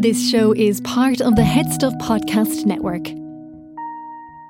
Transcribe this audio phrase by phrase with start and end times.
[0.00, 3.08] This show is part of the Head Stuff Podcast Network.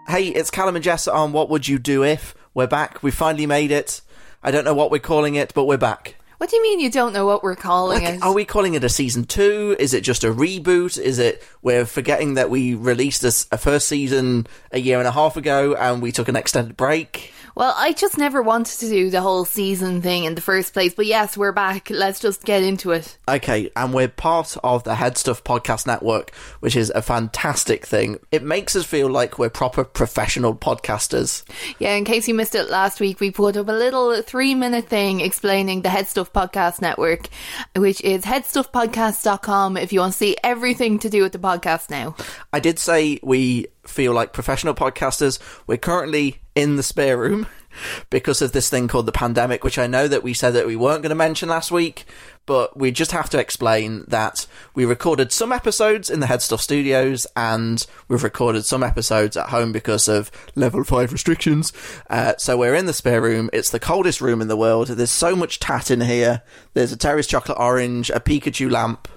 [0.06, 2.35] Hey, it's Callum and Jess on What Would You Do If?
[2.54, 3.03] We're back.
[3.03, 4.00] We finally made it.
[4.42, 6.16] I don't know what we're calling it, but we're back.
[6.38, 8.22] What do you mean you don't know what we're calling Like, it?
[8.22, 9.74] are we calling it a season two?
[9.79, 10.98] Is it just a reboot?
[10.98, 15.37] Is it we're forgetting that we released a first season a year and a half
[15.37, 17.33] ago and we took an extended break?
[17.59, 20.95] Well, I just never wanted to do the whole season thing in the first place.
[20.95, 21.91] But yes, we're back.
[21.91, 23.19] Let's just get into it.
[23.29, 28.21] Okay, and we're part of the Head Stuff Podcast Network, which is a fantastic thing.
[28.30, 31.43] It makes us feel like we're proper professional podcasters.
[31.80, 34.87] Yeah, in case you missed it last week, we put up a little three minute
[34.87, 37.27] thing explaining the Head Stuff Podcast Network,
[37.75, 42.15] which is headstuffpodcast.com if you want to see everything to do with the podcast now.
[42.52, 45.38] I did say we feel like professional podcasters.
[45.66, 47.46] We're currently in the spare room
[48.10, 50.77] because of this thing called the pandemic, which I know that we said that we
[50.77, 52.05] weren't going to mention last week,
[52.46, 57.27] but we just have to explain that we recorded some episodes in the Headstuff studios
[57.37, 61.73] and we've recorded some episodes at home because of level 5 restrictions.
[62.09, 63.51] Uh, so we're in the spare room.
[63.52, 64.88] It's the coldest room in the world.
[64.88, 66.42] There's so much tat in here.
[66.74, 69.08] There's a Terry's chocolate orange, a Pikachu lamp.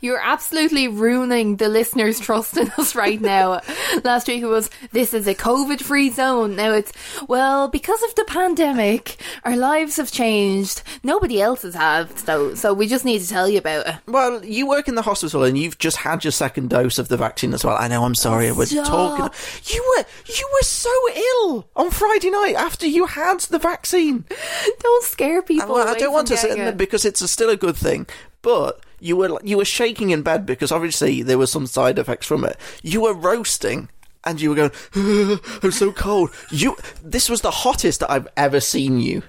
[0.00, 3.60] You're absolutely ruining the listeners' trust in us right now.
[4.04, 6.56] Last week it was, this is a COVID free zone.
[6.56, 6.92] Now it's,
[7.28, 10.82] well, because of the pandemic, our lives have changed.
[11.02, 13.94] Nobody else's have, so, so we just need to tell you about it.
[14.06, 17.16] Well, you work in the hospital and you've just had your second dose of the
[17.16, 17.76] vaccine as well.
[17.78, 18.04] I know.
[18.04, 18.50] I'm sorry.
[18.52, 18.86] We're Stop.
[18.86, 19.38] talking.
[19.64, 24.24] You were you were so ill on Friday night after you had the vaccine.
[24.80, 25.74] Don't scare people.
[25.74, 26.76] well, I don't want to say it.
[26.76, 28.06] because it's a, still a good thing,
[28.42, 32.26] but you were you were shaking in bed because obviously there were some side effects
[32.26, 32.56] from it.
[32.82, 33.88] You were roasting.
[34.24, 34.72] And you were going,
[35.62, 36.30] I'm so cold.
[36.50, 39.22] You, this was the hottest that I've ever seen you.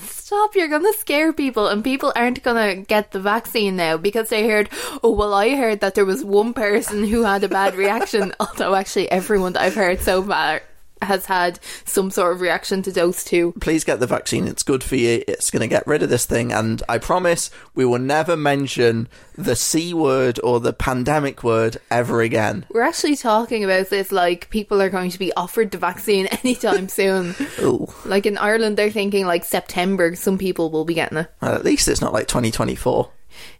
[0.00, 4.46] Stop, you're gonna scare people, and people aren't gonna get the vaccine now because they
[4.46, 4.68] heard,
[5.02, 8.74] oh, well, I heard that there was one person who had a bad reaction, although
[8.74, 10.60] actually everyone that I've heard so far
[11.02, 13.52] has had some sort of reaction to dose two.
[13.60, 14.46] please get the vaccine.
[14.46, 15.22] It's good for you.
[15.28, 16.52] It's going to get rid of this thing.
[16.52, 22.22] And I promise we will never mention the C word or the pandemic word ever
[22.22, 22.64] again.
[22.70, 26.88] We're actually talking about this like people are going to be offered the vaccine anytime
[26.88, 27.34] soon.
[27.60, 27.88] Ooh.
[28.04, 31.30] Like in Ireland, they're thinking like September, some people will be getting it.
[31.40, 33.10] Well, at least it's not like 2024.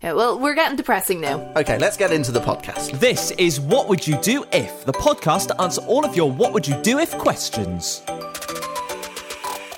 [0.03, 1.53] Yeah, well, we're getting depressing now.
[1.57, 2.99] Okay, let's get into the podcast.
[3.01, 6.53] This is What Would You Do If, the podcast to answer all of your What
[6.53, 8.03] Would You Do If questions.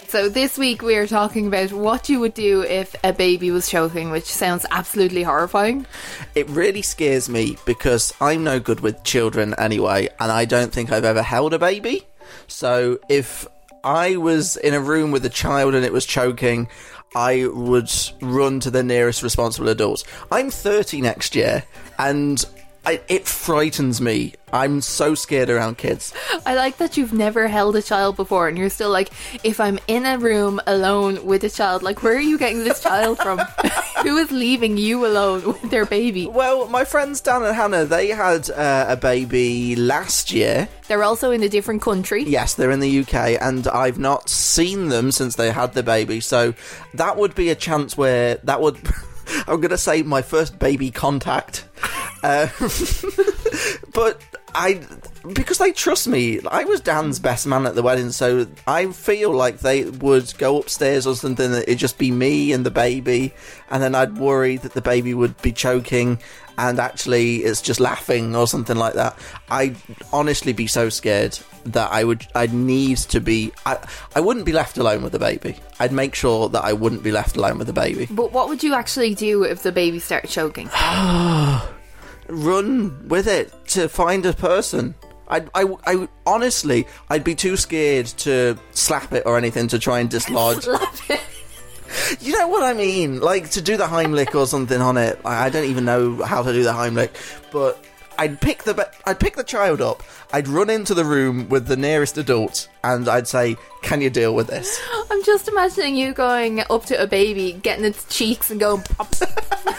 [0.09, 3.69] So this week we are talking about what you would do if a baby was
[3.69, 5.87] choking, which sounds absolutely horrifying.
[6.35, 10.91] It really scares me because I'm no good with children anyway, and I don't think
[10.91, 12.07] I've ever held a baby.
[12.47, 13.47] So if
[13.85, 16.69] I was in a room with a child and it was choking,
[17.15, 20.05] I would run to the nearest responsible adult.
[20.31, 21.65] I'm 30 next year,
[21.99, 22.45] and
[22.89, 24.33] I, it frightens me.
[24.51, 26.15] I'm so scared around kids.
[26.47, 29.11] I like that you've never held a child before and you're still like,
[29.45, 32.83] if I'm in a room alone with a child, like, where are you getting this
[32.83, 33.41] child from?
[34.03, 36.29] Who is leaving you alone with their baby?
[36.29, 40.67] Well, my friends Dan and Hannah, they had uh, a baby last year.
[40.87, 42.25] They're also in a different country.
[42.25, 46.21] Yes, they're in the UK, and I've not seen them since they had the baby.
[46.21, 46.55] So
[46.95, 48.79] that would be a chance where that would.
[49.47, 51.67] I'm going to say my first baby contact.
[52.23, 52.49] Uh,
[53.93, 54.21] but
[54.55, 54.81] I.
[55.33, 59.31] Because they trust me, I was Dan's best man at the wedding, so I feel
[59.31, 63.35] like they would go upstairs or something, that it'd just be me and the baby,
[63.71, 66.19] and then I'd worry that the baby would be choking
[66.59, 69.17] and actually it's just laughing or something like that.
[69.49, 69.77] I'd
[70.13, 73.79] honestly be so scared that I would I'd need to be I,
[74.17, 75.57] I wouldn't be left alone with the baby.
[75.79, 78.09] I'd make sure that I wouldn't be left alone with the baby.
[78.11, 80.69] But what would you actually do if the baby started choking?
[82.29, 84.95] Run with it to find a person.
[85.29, 90.01] I, I, I honestly, I'd be too scared to slap it or anything to try
[90.01, 90.67] and dislodge.
[92.21, 93.21] You know what I mean?
[93.21, 95.19] Like to do the Heimlich or something on it.
[95.25, 97.11] I, I don't even know how to do the Heimlich,
[97.51, 97.83] but
[98.19, 100.03] I'd pick the I'd pick the child up.
[100.33, 104.35] I'd run into the room with the nearest adult, and I'd say, "Can you deal
[104.35, 108.59] with this?" I'm just imagining you going up to a baby, getting its cheeks and
[108.59, 109.15] going pop.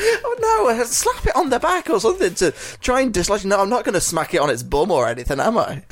[0.00, 0.80] Oh no!
[0.80, 3.44] uh, Slap it on the back or something to try and dislodge.
[3.44, 5.82] No, I'm not going to smack it on its bum or anything, am I?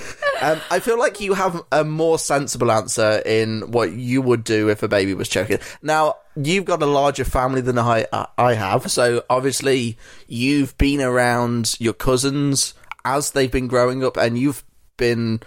[0.41, 4.69] Um, I feel like you have a more sensible answer in what you would do
[4.69, 5.59] if a baby was choking.
[5.83, 8.07] Now, you've got a larger family than I
[8.39, 9.99] I have, so obviously
[10.29, 12.75] you've been around your cousins
[13.05, 14.65] as they've been growing up, and you've
[14.97, 15.41] been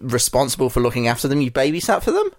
[0.00, 1.40] responsible for looking after them.
[1.40, 2.30] You babysat for them,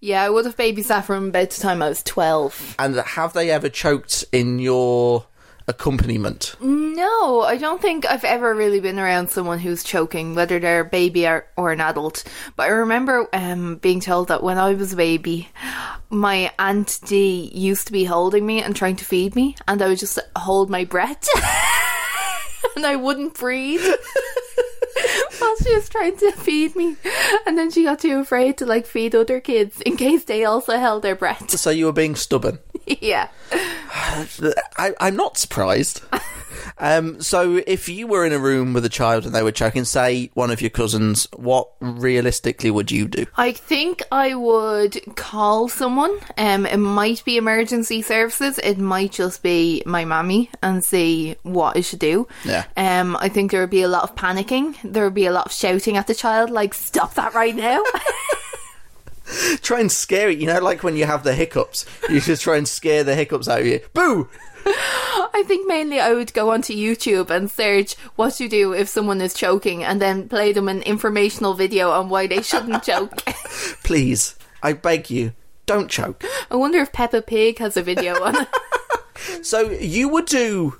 [0.00, 2.76] Yeah, I would have babysat from about the time I was 12.
[2.78, 5.26] and have they ever choked in your
[5.68, 6.56] accompaniment.
[6.60, 10.84] No, I don't think I've ever really been around someone who's choking, whether they're a
[10.84, 12.24] baby or, or an adult.
[12.56, 15.48] But I remember um, being told that when I was a baby,
[16.08, 19.86] my Aunt D used to be holding me and trying to feed me, and I
[19.88, 21.28] would just hold my breath.
[22.76, 23.84] and I wouldn't breathe.
[25.40, 26.96] While she was trying to feed me,
[27.46, 30.76] and then she got too afraid to like feed other kids in case they also
[30.76, 31.50] held their breath.
[31.50, 32.58] So you were being stubborn.
[32.86, 36.02] yeah, I, I'm not surprised.
[36.80, 39.84] Um, so, if you were in a room with a child and they were choking,
[39.84, 43.26] say one of your cousins, what realistically would you do?
[43.36, 46.18] I think I would call someone.
[46.38, 48.58] Um, it might be emergency services.
[48.58, 52.26] It might just be my mammy and see what I should do.
[52.44, 52.64] Yeah.
[52.76, 54.76] Um, I think there would be a lot of panicking.
[54.82, 57.82] There would be a lot of shouting at the child, like "Stop that right now!"
[59.62, 60.38] Try and scare it.
[60.38, 63.48] You know, like when you have the hiccups, you just try and scare the hiccups
[63.48, 63.80] out of you.
[63.94, 64.28] Boo!
[64.66, 69.20] I think mainly I would go onto YouTube and search what to do if someone
[69.20, 73.24] is choking, and then play them an informational video on why they shouldn't choke.
[73.82, 75.32] Please, I beg you,
[75.64, 76.24] don't choke.
[76.50, 78.48] I wonder if Peppa Pig has a video on it.
[79.42, 80.76] So you would do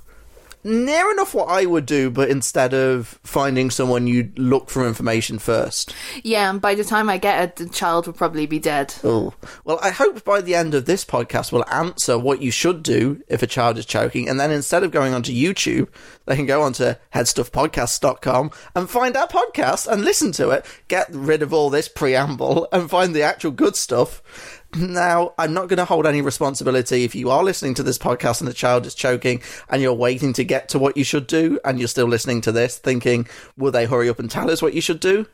[0.63, 5.39] near enough what I would do, but instead of finding someone, you'd look for information
[5.39, 5.93] first.
[6.23, 8.93] Yeah, and by the time I get it, the child will probably be dead.
[9.03, 9.33] Oh.
[9.63, 13.21] Well, I hope by the end of this podcast we'll answer what you should do
[13.27, 15.87] if a child is choking, and then instead of going onto YouTube,
[16.25, 21.41] they can go onto headstuffpodcasts.com and find our podcast and listen to it, get rid
[21.41, 24.60] of all this preamble, and find the actual good stuff.
[24.75, 28.39] Now, I'm not going to hold any responsibility if you are listening to this podcast
[28.39, 31.59] and the child is choking and you're waiting to get to what you should do
[31.65, 33.27] and you're still listening to this thinking,
[33.57, 35.27] will they hurry up and tell us what you should do?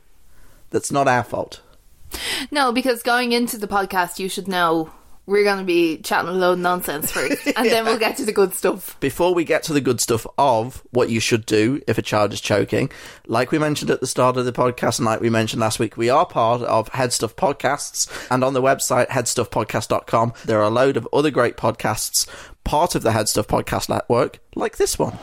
[0.72, 1.62] That's not our fault.
[2.50, 4.92] No, because going into the podcast, you should know
[5.28, 8.26] we're going to be chatting a load of nonsense first, and then we'll get to
[8.26, 9.00] the good stuff.
[9.00, 12.34] before we get to the good stuff of what you should do if a child
[12.34, 12.90] is choking,
[13.28, 15.98] like we mentioned at the start of the podcast and like we mentioned last week,
[15.98, 20.98] we are part of Headstuff Podcasts and on the website headstuffpodcast.com there are a load
[20.98, 22.28] of other great podcasts
[22.64, 25.18] part of the Headstuff Podcast Network, like this one.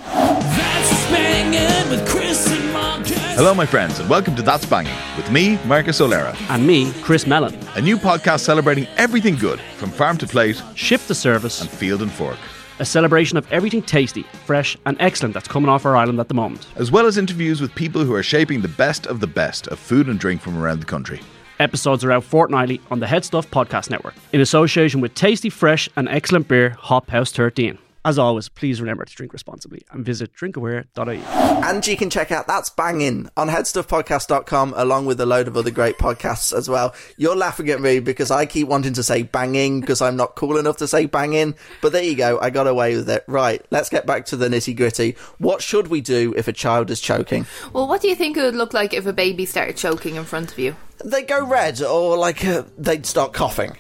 [3.36, 7.26] Hello, my friends, and welcome to That's Banging with me, Marcus O'Laoire, and me, Chris
[7.26, 7.54] Mellon.
[7.74, 12.02] a new podcast celebrating everything good from farm to plate Ship the service, and field
[12.02, 12.38] and fork,
[12.78, 16.34] a celebration of everything tasty, fresh, and excellent that's coming off our island at the
[16.34, 16.66] moment.
[16.76, 19.78] as well as interviews with people who are shaping the best of the best of
[19.80, 21.20] food and drink from around the country.
[21.58, 25.88] Episodes are out fortnightly on the Head Stuff Podcast Network in association with tasty, fresh,
[25.96, 27.78] and excellent beer, Hop House 13.
[28.06, 31.22] As always, please remember to drink responsibly and visit drinkaware.ie.
[31.64, 35.70] And you can check out That's Banging on headstuffpodcast.com along with a load of other
[35.70, 36.94] great podcasts as well.
[37.16, 40.58] You're laughing at me because I keep wanting to say banging because I'm not cool
[40.58, 41.54] enough to say banging.
[41.80, 42.38] But there you go.
[42.40, 43.24] I got away with it.
[43.26, 43.64] Right.
[43.70, 45.16] Let's get back to the nitty gritty.
[45.38, 47.46] What should we do if a child is choking?
[47.72, 50.24] Well, what do you think it would look like if a baby started choking in
[50.24, 50.76] front of you?
[51.02, 53.78] They go red or like uh, they'd start coughing.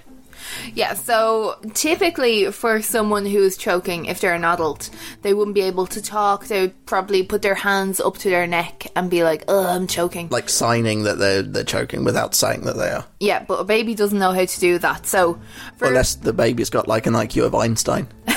[0.72, 4.90] Yeah, so typically for someone who's choking, if they're an adult,
[5.22, 6.46] they wouldn't be able to talk.
[6.46, 9.86] They would probably put their hands up to their neck and be like, "Oh, I'm
[9.86, 13.04] choking." Like signing that they're, they're choking without saying that they are.
[13.20, 15.06] yeah, but a baby doesn't know how to do that.
[15.06, 15.38] So,
[15.80, 18.08] Unless the baby's got like an IQ of Einstein.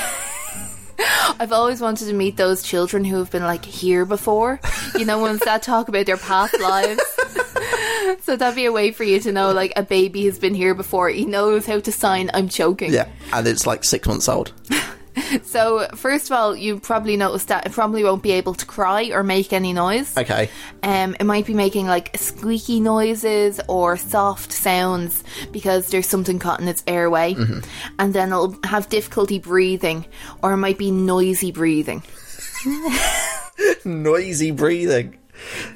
[1.40, 4.60] I've always wanted to meet those children who have been like here before.
[4.98, 7.00] You know, ones that talk about their past lives.
[8.22, 10.74] so that'd be a way for you to know, like, a baby has been here
[10.74, 11.08] before.
[11.08, 13.08] He knows how to sign "I'm choking." Yeah.
[13.32, 14.52] And it's like six months old.
[15.42, 19.10] So first of all, you probably noticed that it probably won't be able to cry
[19.10, 20.16] or make any noise.
[20.16, 20.48] Okay.
[20.82, 26.60] Um, it might be making like squeaky noises or soft sounds because there's something caught
[26.60, 27.34] in its airway,
[27.98, 30.06] and then it'll have difficulty breathing,
[30.42, 32.02] or it might be noisy breathing.
[33.84, 35.18] Noisy breathing.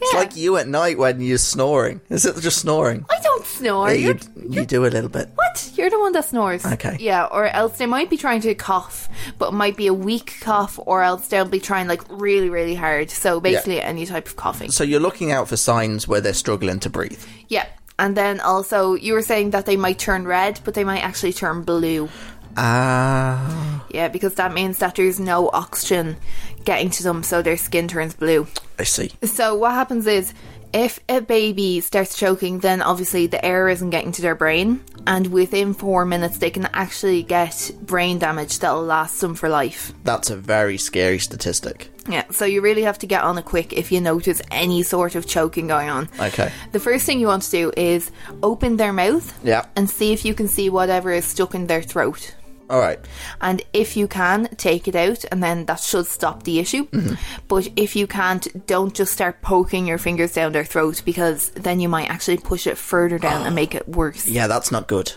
[0.00, 2.00] It's like you at night when you're snoring.
[2.08, 3.04] Is it just snoring?
[3.10, 3.88] I don't snore.
[3.90, 5.30] Yeah, You're, you, you do a little bit.
[5.34, 5.70] what?
[5.76, 6.64] You're the one that snores.
[6.64, 6.96] Okay.
[7.00, 10.38] Yeah, or else they might be trying to cough, but it might be a weak
[10.40, 13.10] cough, or else they'll be trying like really, really hard.
[13.10, 14.70] So basically, any type of coughing.
[14.70, 17.22] So you're looking out for signs where they're struggling to breathe.
[17.48, 17.66] Yeah.
[17.98, 21.32] And then also, you were saying that they might turn red, but they might actually
[21.34, 22.08] turn blue.
[22.56, 26.16] Ah, Yeah, because that means that there's no oxygen
[26.64, 28.46] getting to them, so their skin turns blue.
[28.78, 29.12] I see.
[29.24, 30.32] So, what happens is
[30.72, 35.26] if a baby starts choking, then obviously the air isn't getting to their brain, and
[35.26, 39.92] within four minutes, they can actually get brain damage that'll last them for life.
[40.04, 41.90] That's a very scary statistic.
[42.08, 45.14] Yeah, so you really have to get on it quick if you notice any sort
[45.14, 46.08] of choking going on.
[46.18, 46.50] Okay.
[46.72, 48.10] The first thing you want to do is
[48.42, 49.66] open their mouth Yeah.
[49.76, 52.34] and see if you can see whatever is stuck in their throat.
[52.72, 52.98] All right.
[53.42, 56.86] And if you can, take it out, and then that should stop the issue.
[56.86, 57.14] Mm-hmm.
[57.46, 61.80] But if you can't, don't just start poking your fingers down their throat because then
[61.80, 64.26] you might actually push it further down and make it worse.
[64.26, 65.12] Yeah, that's not good.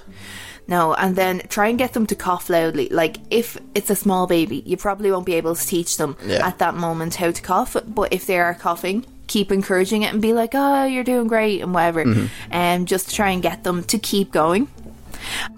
[0.68, 2.90] No, and then try and get them to cough loudly.
[2.90, 6.46] Like if it's a small baby, you probably won't be able to teach them Yeah.
[6.46, 7.78] at that moment how to cough.
[7.88, 11.62] But if they are coughing, keep encouraging it and be like, "Oh, you're doing great"
[11.62, 12.04] and whatever,
[12.52, 14.68] and just try and get them to keep going.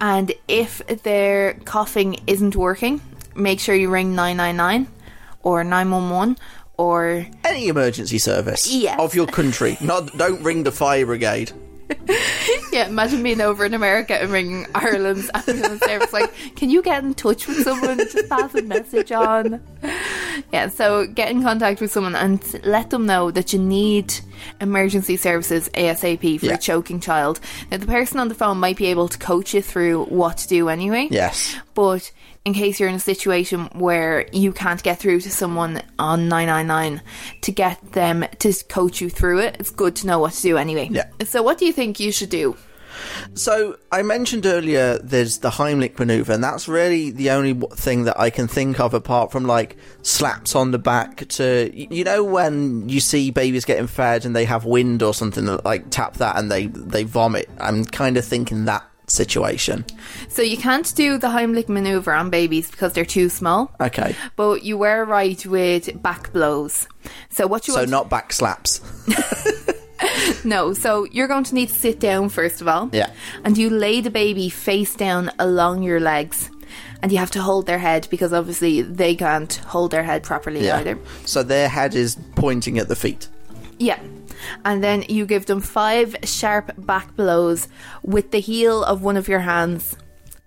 [0.02, 3.02] And if their coughing isn't working,
[3.36, 4.88] make sure you ring nine nine nine
[5.44, 6.38] or nine one one
[6.78, 9.00] or Any emergency service Yes.
[9.00, 9.78] of your country.
[9.82, 11.52] Not don't ring the fire brigade.
[12.74, 16.12] Yeah, imagine being over in America and ringing Ireland's ambulance service.
[16.12, 17.98] Like, can you get in touch with someone?
[17.98, 19.62] Just pass a message on.
[20.52, 24.14] Yeah, so get in contact with someone and let them know that you need
[24.62, 26.54] emergency services ASAP for Yeah.
[26.54, 27.40] a choking child.
[27.72, 30.48] Now, the person on the phone might be able to coach you through what to
[30.48, 31.08] do anyway.
[31.12, 31.56] Yes.
[31.74, 32.12] But
[32.46, 37.02] in case you're in a situation where you can't get through to someone on 999
[37.42, 40.58] to get them to coach you through it, it's good to know what to do
[40.58, 40.88] anyway.
[40.92, 41.08] Yeah.
[41.26, 42.56] So, what do you think you should do?
[43.34, 48.20] So I mentioned earlier there's the Heimlich maneuver, and that's really the only thing that
[48.20, 51.28] I can think of apart from like slaps on the back.
[51.30, 55.46] To you know when you see babies getting fed and they have wind or something,
[55.46, 57.50] that, like tap that and they they vomit.
[57.60, 59.86] I'm kind of thinking that situation.
[60.28, 63.72] So you can't do the Heimlich maneuver on babies because they're too small.
[63.80, 66.88] Okay, But you were right with back blows.
[67.30, 68.82] So what you so not back slaps.
[70.44, 72.90] no, so you're going to need to sit down first of all.
[72.94, 73.12] Yeah.
[73.44, 76.50] And you lay the baby face down along your legs.
[77.02, 80.66] And you have to hold their head because obviously they can't hold their head properly
[80.66, 80.78] Yeah.
[80.78, 80.98] either.
[81.26, 83.28] So their head is pointing at the feet.
[83.80, 84.00] Yeah.
[84.66, 87.68] And then you give them five sharp back blows
[88.04, 89.96] with the heel of one of your hands.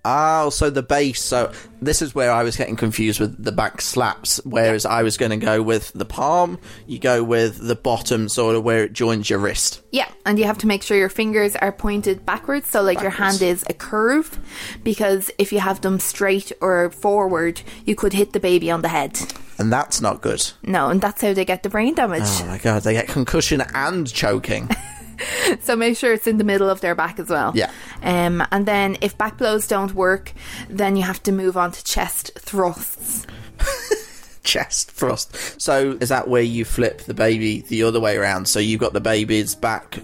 [0.04, 1.23] Oh, so the base.
[1.23, 1.52] So
[1.83, 4.40] this is where I was getting confused with the back slaps.
[4.45, 6.59] Whereas I was going to go with the palm.
[6.87, 9.83] You go with the bottom, sort of where it joins your wrist.
[9.90, 13.11] Yeah, and you have to make sure your fingers are pointed backwards, so like your
[13.11, 14.38] hand is a curve,
[14.85, 18.88] because if you have them straight or forward, you could hit the baby on the
[18.88, 19.19] head.
[19.59, 20.50] And that's not good.
[20.62, 22.23] No, and that's how they get the brain damage.
[22.25, 24.71] Oh my god, they get concussion and choking.
[25.61, 27.53] So make sure it's in the middle of their back as well.
[27.55, 27.71] Yeah.
[28.03, 30.33] Um, and then if back blows don't work,
[30.69, 33.27] then you have to move on to chest thrusts.
[34.43, 35.61] Chest thrust.
[35.61, 38.49] So is that where you flip the baby the other way around?
[38.49, 39.99] So you've got the baby's back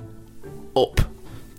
[0.77, 1.01] up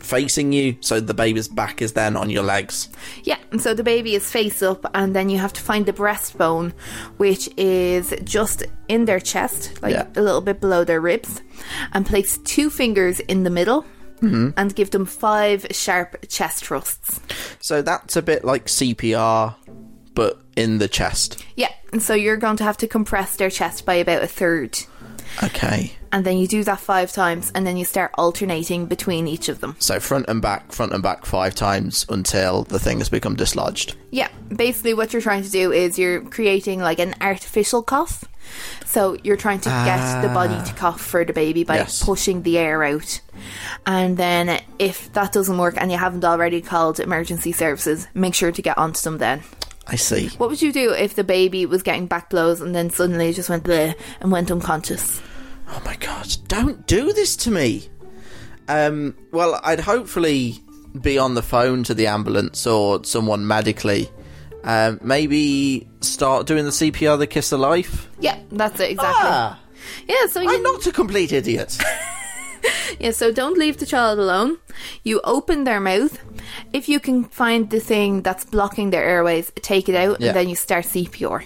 [0.07, 2.89] facing you, so the baby's back is then on your legs.
[3.23, 6.71] Yeah, so the baby is face up, and then you have to find the breastbone,
[7.17, 10.07] which is just in their chest, like Yeah.
[10.15, 11.41] a little bit below their ribs,
[11.93, 13.85] and place two fingers in the middle.
[14.21, 14.57] Mm-hmm.
[14.57, 17.19] And give them five sharp chest thrusts.
[17.59, 19.53] So that's a bit like CPR,
[20.15, 21.45] but in the chest.
[21.55, 24.79] Yeah, and so you're going to have to compress their chest by about a third.
[25.43, 25.93] Okay.
[26.11, 29.59] And then you do that five times, and then you start alternating between each of
[29.59, 29.75] them.
[29.79, 33.95] So front and back, front and back five times until the thing has become dislodged.
[34.11, 38.23] Yeah, basically what you're trying to do is you're creating like an artificial cough.
[38.85, 40.75] So you're trying to get the body to ah.
[40.77, 42.01] cough for the baby by Yes.
[42.01, 43.19] pushing the air out.
[43.85, 48.53] And then if that doesn't work and you haven't already called emergency services, make sure
[48.53, 49.43] to get onto them then.
[49.89, 50.27] I see.
[50.37, 53.49] What would you do if the baby was getting back blows and then suddenly just
[53.49, 55.21] went there and went unconscious?
[55.69, 57.87] Oh my god, don't do this to me.
[58.67, 60.59] Um, well, I'd hopefully
[60.99, 64.09] be on the phone to the ambulance or someone medically.
[64.63, 68.09] Um, maybe start doing the CPR, the kiss of life.
[68.19, 69.29] Yeah, that's it exactly.
[69.29, 69.59] Ah,
[70.07, 71.77] Yeah, so you I'm not a complete idiot.
[72.99, 74.57] Yeah, so don't leave the child alone.
[75.03, 76.17] You open their mouth.
[76.73, 80.27] If you can find the thing that's blocking their airways, take it out, Yeah.
[80.29, 81.43] and then you start CPR.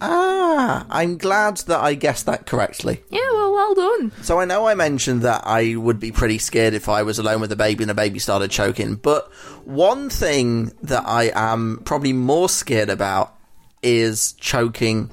[0.00, 3.02] ah, I'm glad that I guessed that correctly.
[3.10, 4.12] Yeah, well, well done.
[4.22, 7.40] So I know I mentioned that I would be pretty scared if I was alone
[7.40, 9.32] with a baby and a baby started choking, but
[9.64, 13.34] one thing that I am probably more scared about
[13.82, 15.10] is choking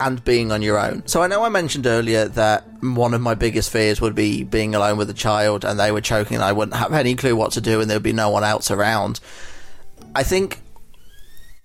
[0.00, 1.06] and being on your own.
[1.06, 4.74] So I know I mentioned earlier that one of my biggest fears would be being
[4.74, 7.52] alone with a child and they were choking and I wouldn't have any clue what
[7.52, 9.20] to do and there would be no one else around.
[10.14, 10.60] I think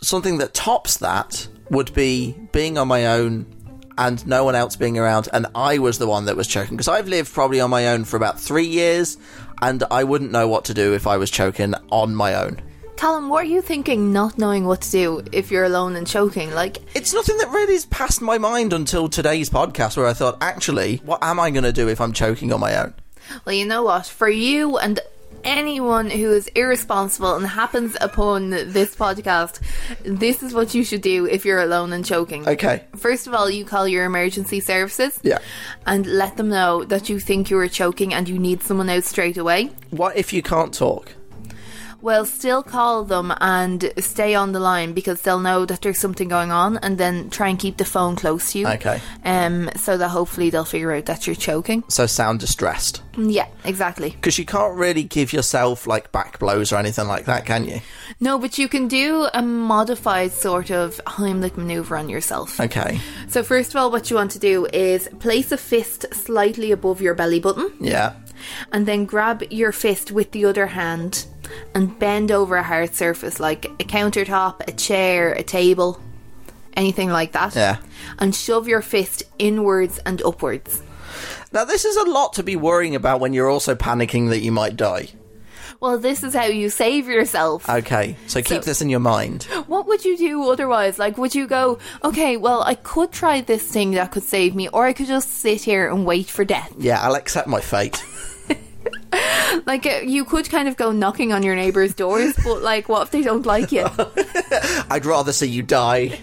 [0.02, 3.46] something that tops that would be being on my own
[3.98, 6.88] and no one else being around and I was the one that was choking because
[6.88, 9.18] I've lived probably on my own for about 3 years
[9.62, 12.62] and I wouldn't know what to do if I was choking on my own.
[13.00, 16.52] Callum, what are you thinking not knowing what to do if you're alone and choking?
[16.52, 20.38] Like, It's nothing that really has passed my mind until today's podcast where I thought
[20.42, 22.94] actually what am I going to do if I'm choking on my own?
[23.46, 24.06] well, you know what?
[24.06, 25.00] For you and
[25.46, 29.62] anyone who is irresponsible and happens upon this podcast,
[30.04, 32.46] this is what you should do if you're alone and choking.
[32.50, 32.84] Okay.
[32.98, 35.18] First of all, you call your emergency services.
[35.24, 35.40] Yeah.
[35.86, 39.06] And let them know that you think you are choking and you need someone out
[39.06, 39.70] straight away.
[39.90, 41.14] What if you can't talk?
[42.02, 46.28] Well, still call them and stay on the line because they'll know that there's something
[46.30, 48.68] going on and then try and keep the phone close to you.
[48.68, 49.02] Okay.
[49.26, 51.84] Um, so that hopefully they'll figure out that you're choking.
[51.90, 53.02] So sound distressed.
[53.18, 54.12] Yeah, exactly.
[54.12, 57.82] Because you can't really give yourself like back blows or anything like that, can you?
[58.20, 62.60] No, but you can do a modified sort of Heimlich maneuver on yourself.
[62.60, 63.00] Okay.
[63.28, 67.02] So, first of all, what you want to do is place a fist slightly above
[67.02, 68.14] your belly button Yeah.
[68.72, 71.26] And then grab your fist with the other hand
[71.74, 76.02] and bend over a hard surface like a countertop, a chair, a table,
[76.74, 77.56] anything like that.
[77.56, 77.78] Yeah.
[78.18, 80.82] And shove your fist inwards and upwards.
[81.52, 84.52] Now this is a lot to be worrying about when you're also panicking that you
[84.52, 85.10] might die.
[85.82, 87.70] Well, this is how you save yourself.
[87.70, 88.18] Okay.
[88.28, 89.44] So keep So- this in your mind.
[89.68, 91.00] What would you do otherwise?
[91.00, 94.68] Like, would you go, okay, well, I could try this thing that could save me,
[94.70, 96.74] or I could just sit here and wait for death?
[96.78, 98.04] Yeah, I'll accept my fate.
[99.66, 103.02] Like, uh, you could kind of go knocking on your neighbor's doors, but, like, what
[103.04, 103.84] if they don't like you?
[104.90, 106.20] I'd rather see you die.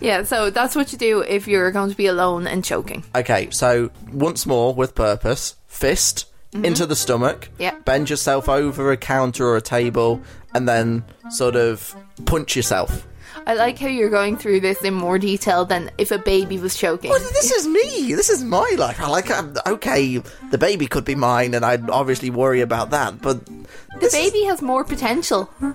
[0.00, 3.02] yeah, so that's what you do if you're going to be alone and choking.
[3.14, 7.48] Okay, so once more with purpose, fist into the stomach.
[7.58, 7.74] Yeah.
[7.84, 10.20] Bend yourself over a counter or a table,
[10.54, 11.94] and then sort of
[12.26, 13.06] punch yourself.
[13.46, 16.76] I like how you're going through this in more detail than if a baby was
[16.76, 17.10] choking.
[17.10, 18.12] Well, this is me.
[18.14, 19.00] This is my life.
[19.00, 19.30] I like.
[19.30, 20.18] um, Okay,
[20.50, 23.22] the baby could be mine, and I'd obviously worry about that.
[23.22, 25.48] But The baby has more potential.
[25.62, 25.74] I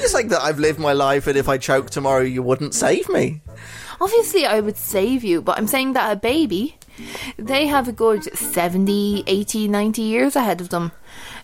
[0.00, 3.08] just like that I've lived my life, and if I choke tomorrow, you wouldn't save
[3.08, 3.40] me.
[4.00, 6.76] Obviously, I would save you, but I'm saying that a baby,
[7.36, 10.92] they have a good 70, 80, 90 years ahead of them.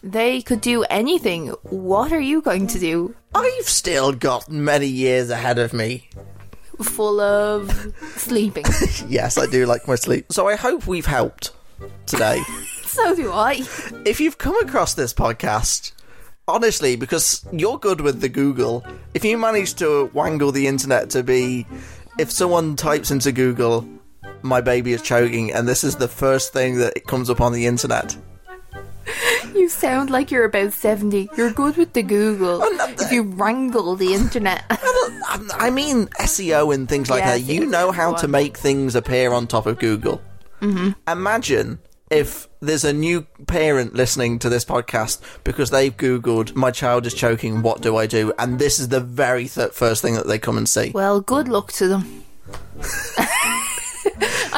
[0.02, 1.49] They could do anything.
[1.62, 3.14] What are you going to do?
[3.35, 6.09] I've still got many years ahead of me.
[6.83, 7.71] Full of
[8.17, 8.64] sleeping.
[9.09, 10.32] Yes, I do like my sleep.
[10.32, 11.52] So I hope we've helped
[12.06, 12.41] today.
[12.84, 13.63] so do I.
[14.04, 15.93] if you've come across this podcast,
[16.47, 18.84] honestly, because you're good with the Google,
[19.15, 21.67] if you manage to wangle the internet to be,
[22.19, 23.89] if someone types into Google,
[24.43, 27.53] my baby is choking, and this is the first thing that it comes up on
[27.53, 28.17] the internet.
[29.55, 31.31] You sound like you're about 70.
[31.37, 32.61] You're good with the Google.
[32.63, 34.65] If you wrangle the internet.
[34.71, 37.41] I I mean SEO and things like Yeah, that.
[37.41, 40.21] You know how to make things appear on top of Google.
[40.61, 40.91] Mm-hmm.
[41.11, 41.79] Imagine
[42.11, 47.15] if there's a new parent listening to this podcast because they've Googled, my child is
[47.15, 48.33] choking, what do I do?
[48.39, 50.91] And this is the very th- first thing that they come and see.
[50.95, 52.25] Well, good luck to them.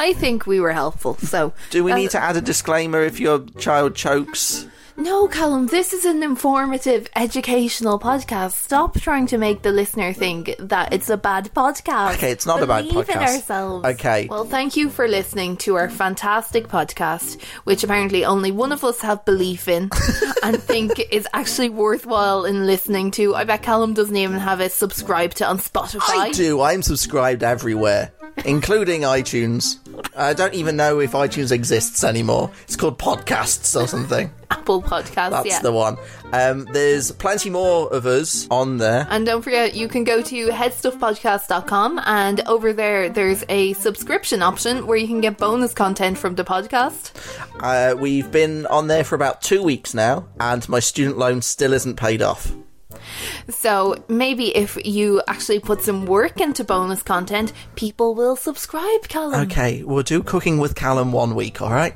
[0.01, 1.15] I think we were helpful.
[1.17, 4.65] So, Do we uh, need to add a disclaimer if your child chokes?
[4.97, 8.53] No, Callum, this is an informative, educational podcast.
[8.53, 12.15] Stop trying to make the listener think that it's a bad podcast.
[12.15, 13.85] Okay, it's not a bad Believe in ourselves.
[13.85, 14.27] Okay.
[14.27, 19.01] Well, thank you for listening to our fantastic podcast, which apparently only one of us
[19.01, 19.91] have belief in
[20.43, 23.35] and think is actually worthwhile in listening to.
[23.35, 26.09] I bet Callum doesn't even have it subscribed to on Spotify.
[26.09, 26.61] I do.
[26.61, 28.13] I'm subscribed everywhere,
[28.45, 29.77] including iTunes.
[30.15, 32.51] I don't even know if iTunes exists anymore.
[32.63, 34.31] It's called Podcasts or something.
[34.51, 35.29] Apple Podcasts, yeah.
[35.29, 35.61] That's yeah.
[35.61, 35.97] the one.
[36.33, 39.07] Um, there's plenty more of us on there.
[39.09, 44.87] And don't forget, you can go to headstuffpodcast.com and over there, there's a subscription option
[44.87, 47.11] where you can get bonus content from the podcast.
[47.59, 51.73] Uh, we've been on there for about two weeks now, and my student loan still
[51.73, 52.51] isn't paid off.
[53.49, 59.41] So maybe if you actually put some work into bonus content, people will subscribe, Callum.
[59.41, 61.95] Okay, we'll do cooking with Callum one week, alright?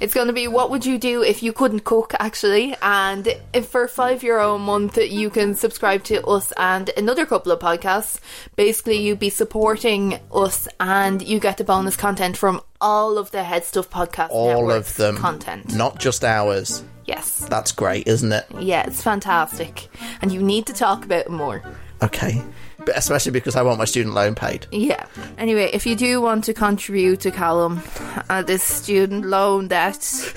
[0.00, 2.76] It's going to be what would you do if you couldn't cook, actually.
[2.82, 7.52] And if for five euro a month, you can subscribe to us and another couple
[7.52, 8.20] of podcasts.
[8.54, 13.44] Basically, you'd be supporting us and you get the bonus content from all of the
[13.44, 15.16] Head Stuff Podcast All of them.
[15.16, 15.74] content.
[15.74, 16.84] Not just ours.
[17.04, 17.46] Yes.
[17.48, 18.46] That's great, isn't it?
[18.58, 19.88] Yeah, it's fantastic.
[20.20, 21.62] And you need to talk about it more.
[22.02, 22.42] Okay.
[22.78, 24.66] But especially because I want my student loan paid.
[24.72, 25.06] Yeah.
[25.38, 27.82] Anyway, if you do want to contribute to Callum
[28.28, 30.34] uh, this student loan debt,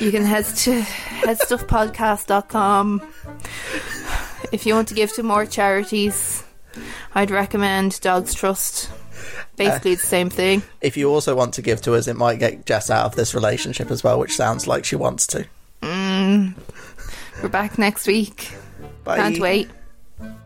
[0.00, 3.02] you can head to headstuffpodcast.com.
[4.52, 6.44] If you want to give to more charities,
[7.14, 8.90] I'd recommend Dogs Trust.
[9.56, 10.62] Basically, the same thing.
[10.80, 13.34] If you also want to give to us, it might get Jess out of this
[13.34, 15.46] relationship as well, which sounds like she wants to.
[16.12, 16.54] Mm.
[17.42, 18.52] We're back next week.
[19.04, 19.16] Bye.
[19.16, 19.70] Can't wait.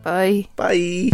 [0.03, 0.47] Bye.
[0.55, 1.09] Bye.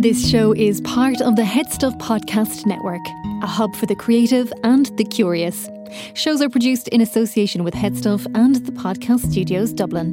[0.00, 3.00] This show is part of the Head Stuff Podcast Network,
[3.42, 5.68] a hub for the creative and the curious.
[6.14, 10.12] Shows are produced in association with Headstuff and the Podcast Studios Dublin.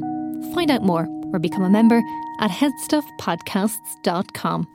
[0.54, 2.00] Find out more or become a member
[2.40, 4.68] at headstuffpodcasts.com.